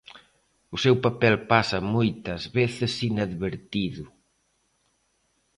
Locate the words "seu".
0.83-0.95